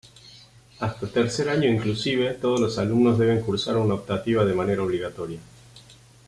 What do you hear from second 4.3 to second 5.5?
de manera obligatoria.